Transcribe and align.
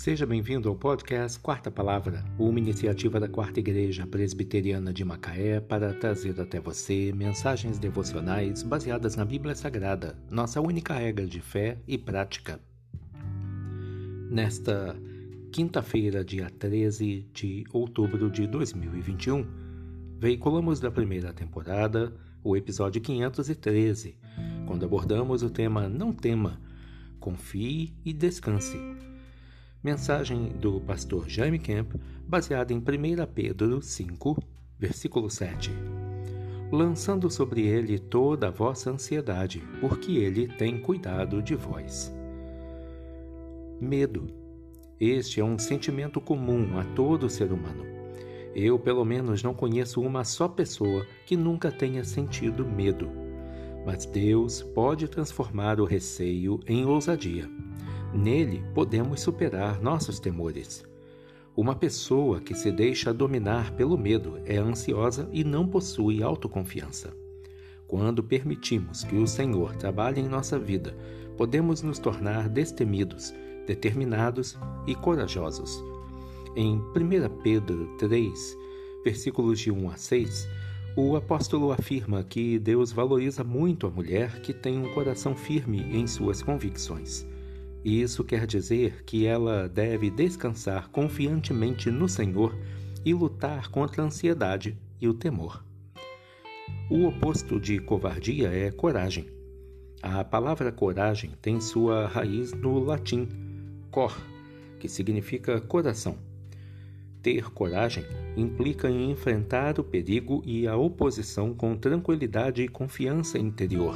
Seja 0.00 0.24
bem-vindo 0.24 0.66
ao 0.66 0.74
podcast 0.74 1.38
Quarta 1.38 1.70
Palavra, 1.70 2.24
uma 2.38 2.58
iniciativa 2.58 3.20
da 3.20 3.28
Quarta 3.28 3.60
Igreja 3.60 4.06
Presbiteriana 4.06 4.94
de 4.94 5.04
Macaé 5.04 5.60
para 5.60 5.92
trazer 5.92 6.40
até 6.40 6.58
você 6.58 7.12
mensagens 7.12 7.78
devocionais 7.78 8.62
baseadas 8.62 9.14
na 9.14 9.26
Bíblia 9.26 9.54
Sagrada, 9.54 10.16
nossa 10.30 10.58
única 10.58 10.94
regra 10.94 11.26
de 11.26 11.42
fé 11.42 11.76
e 11.86 11.98
prática. 11.98 12.58
Nesta 14.30 14.96
quinta-feira, 15.52 16.24
dia 16.24 16.48
13 16.48 17.26
de 17.34 17.64
outubro 17.70 18.30
de 18.30 18.46
2021, 18.46 19.46
veiculamos 20.18 20.80
da 20.80 20.90
primeira 20.90 21.30
temporada 21.34 22.10
o 22.42 22.56
episódio 22.56 23.02
513, 23.02 24.16
quando 24.66 24.82
abordamos 24.82 25.42
o 25.42 25.50
tema 25.50 25.90
Não 25.90 26.10
Tema 26.10 26.58
Confie 27.20 27.92
e 28.02 28.14
descanse. 28.14 28.78
Mensagem 29.82 30.48
do 30.48 30.80
pastor 30.80 31.28
Jaime 31.28 31.58
Kemp, 31.58 31.94
baseada 32.26 32.72
em 32.72 32.78
1 32.78 32.82
Pedro 33.34 33.80
5, 33.80 34.36
versículo 34.78 35.30
7. 35.30 35.70
Lançando 36.70 37.30
sobre 37.30 37.66
ele 37.66 37.98
toda 37.98 38.48
a 38.48 38.50
vossa 38.50 38.90
ansiedade, 38.90 39.62
porque 39.80 40.12
ele 40.12 40.48
tem 40.48 40.78
cuidado 40.80 41.42
de 41.42 41.54
vós. 41.54 42.14
Medo. 43.80 44.26
Este 45.00 45.40
é 45.40 45.44
um 45.44 45.58
sentimento 45.58 46.20
comum 46.20 46.78
a 46.78 46.84
todo 46.94 47.30
ser 47.30 47.50
humano. 47.50 47.84
Eu, 48.54 48.78
pelo 48.78 49.04
menos, 49.04 49.42
não 49.42 49.54
conheço 49.54 50.02
uma 50.02 50.24
só 50.24 50.46
pessoa 50.46 51.06
que 51.24 51.36
nunca 51.36 51.72
tenha 51.72 52.04
sentido 52.04 52.66
medo 52.66 53.08
mas 53.84 54.04
Deus 54.04 54.62
pode 54.62 55.08
transformar 55.08 55.80
o 55.80 55.84
receio 55.84 56.60
em 56.66 56.84
ousadia. 56.84 57.48
Nele 58.12 58.64
podemos 58.74 59.20
superar 59.20 59.80
nossos 59.80 60.18
temores. 60.18 60.84
Uma 61.56 61.74
pessoa 61.74 62.40
que 62.40 62.54
se 62.54 62.72
deixa 62.72 63.14
dominar 63.14 63.72
pelo 63.72 63.96
medo 63.96 64.40
é 64.44 64.56
ansiosa 64.56 65.28
e 65.32 65.44
não 65.44 65.66
possui 65.66 66.22
autoconfiança. 66.22 67.12
Quando 67.86 68.22
permitimos 68.22 69.04
que 69.04 69.16
o 69.16 69.26
Senhor 69.26 69.76
trabalhe 69.76 70.20
em 70.20 70.28
nossa 70.28 70.58
vida, 70.58 70.96
podemos 71.36 71.82
nos 71.82 71.98
tornar 71.98 72.48
destemidos, 72.48 73.32
determinados 73.66 74.58
e 74.86 74.94
corajosos. 74.94 75.82
Em 76.56 76.76
1 76.76 77.42
Pedro 77.42 77.96
3, 77.98 78.56
versículos 79.04 79.60
de 79.60 79.70
1 79.70 79.90
a 79.90 79.96
6, 79.96 80.48
o 80.96 81.14
apóstolo 81.14 81.70
afirma 81.70 82.24
que 82.24 82.58
Deus 82.58 82.90
valoriza 82.90 83.44
muito 83.44 83.86
a 83.86 83.90
mulher 83.90 84.40
que 84.40 84.52
tem 84.52 84.78
um 84.78 84.92
coração 84.92 85.36
firme 85.36 85.80
em 85.92 86.06
suas 86.08 86.42
convicções. 86.42 87.29
Isso 87.84 88.22
quer 88.22 88.46
dizer 88.46 89.04
que 89.04 89.26
ela 89.26 89.68
deve 89.68 90.10
descansar 90.10 90.88
confiantemente 90.90 91.90
no 91.90 92.08
Senhor 92.08 92.54
e 93.04 93.14
lutar 93.14 93.70
contra 93.70 94.02
a 94.02 94.06
ansiedade 94.06 94.76
e 95.00 95.08
o 95.08 95.14
temor. 95.14 95.64
O 96.90 97.06
oposto 97.06 97.58
de 97.58 97.78
covardia 97.78 98.48
é 98.48 98.70
coragem. 98.70 99.26
A 100.02 100.22
palavra 100.24 100.70
coragem 100.70 101.32
tem 101.40 101.60
sua 101.60 102.06
raiz 102.06 102.52
no 102.52 102.78
latim 102.78 103.28
cor, 103.90 104.16
que 104.78 104.88
significa 104.88 105.60
coração. 105.60 106.18
Ter 107.22 107.50
coragem 107.50 108.04
implica 108.36 108.90
em 108.90 109.10
enfrentar 109.10 109.78
o 109.78 109.84
perigo 109.84 110.42
e 110.44 110.66
a 110.66 110.76
oposição 110.76 111.54
com 111.54 111.76
tranquilidade 111.76 112.62
e 112.62 112.68
confiança 112.68 113.38
interior. 113.38 113.94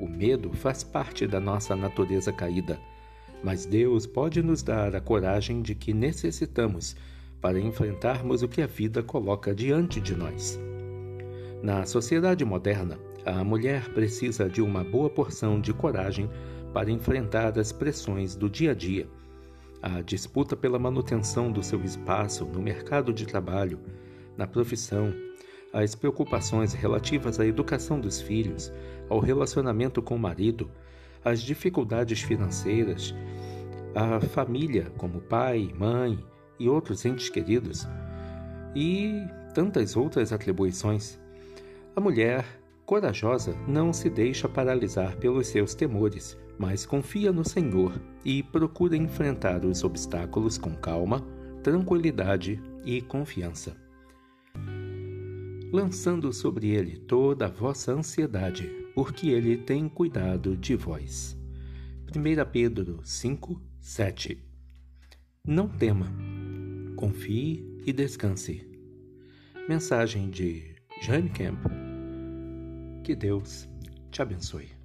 O 0.00 0.08
medo 0.08 0.52
faz 0.52 0.84
parte 0.84 1.26
da 1.26 1.40
nossa 1.40 1.74
natureza 1.74 2.32
caída, 2.32 2.78
mas 3.42 3.66
Deus 3.66 4.06
pode 4.06 4.42
nos 4.42 4.62
dar 4.62 4.94
a 4.94 5.00
coragem 5.00 5.62
de 5.62 5.74
que 5.74 5.92
necessitamos 5.92 6.96
para 7.40 7.60
enfrentarmos 7.60 8.42
o 8.42 8.48
que 8.48 8.62
a 8.62 8.66
vida 8.66 9.02
coloca 9.02 9.54
diante 9.54 10.00
de 10.00 10.14
nós. 10.14 10.58
Na 11.62 11.86
sociedade 11.86 12.44
moderna, 12.44 12.98
a 13.24 13.42
mulher 13.42 13.88
precisa 13.92 14.48
de 14.48 14.62
uma 14.62 14.84
boa 14.84 15.10
porção 15.10 15.60
de 15.60 15.72
coragem 15.72 16.30
para 16.72 16.90
enfrentar 16.90 17.58
as 17.58 17.72
pressões 17.72 18.36
do 18.36 18.48
dia 18.48 18.72
a 18.72 18.74
dia 18.74 19.08
a 19.82 20.00
disputa 20.00 20.56
pela 20.56 20.78
manutenção 20.78 21.52
do 21.52 21.62
seu 21.62 21.80
espaço 21.84 22.44
no 22.44 22.60
mercado 22.60 23.12
de 23.12 23.24
trabalho, 23.24 23.78
na 24.36 24.46
profissão, 24.46 25.14
as 25.78 25.94
preocupações 25.94 26.72
relativas 26.72 27.38
à 27.38 27.46
educação 27.46 28.00
dos 28.00 28.20
filhos, 28.20 28.72
ao 29.08 29.18
relacionamento 29.18 30.00
com 30.00 30.16
o 30.16 30.18
marido, 30.18 30.70
as 31.24 31.42
dificuldades 31.42 32.20
financeiras, 32.22 33.14
a 33.94 34.20
família, 34.20 34.90
como 34.96 35.20
pai, 35.20 35.72
mãe 35.78 36.18
e 36.58 36.68
outros 36.68 37.04
entes 37.04 37.28
queridos, 37.28 37.86
e 38.74 39.22
tantas 39.54 39.96
outras 39.96 40.32
atribuições. 40.32 41.18
A 41.94 42.00
mulher 42.00 42.44
corajosa 42.84 43.56
não 43.66 43.92
se 43.92 44.08
deixa 44.08 44.48
paralisar 44.48 45.16
pelos 45.16 45.48
seus 45.48 45.74
temores 45.74 46.38
mas 46.58 46.86
confia 46.86 47.32
no 47.32 47.46
Senhor 47.46 47.92
e 48.24 48.42
procura 48.42 48.96
enfrentar 48.96 49.64
os 49.64 49.84
obstáculos 49.84 50.56
com 50.56 50.74
calma, 50.74 51.22
tranquilidade 51.62 52.60
e 52.84 53.02
confiança. 53.02 53.85
Lançando 55.72 56.32
sobre 56.32 56.68
ele 56.68 56.96
toda 56.96 57.46
a 57.46 57.50
vossa 57.50 57.92
ansiedade, 57.92 58.70
porque 58.94 59.28
ele 59.28 59.56
tem 59.56 59.88
cuidado 59.88 60.56
de 60.56 60.76
vós. 60.76 61.36
1 62.14 62.50
Pedro 62.50 63.00
5, 63.02 63.60
7 63.80 64.38
Não 65.44 65.68
tema, 65.68 66.10
confie 66.94 67.64
e 67.84 67.92
descanse. 67.92 68.64
Mensagem 69.68 70.30
de 70.30 70.76
Jane 71.02 71.30
Camp. 71.30 71.58
Que 73.02 73.16
Deus 73.16 73.68
te 74.10 74.22
abençoe. 74.22 74.75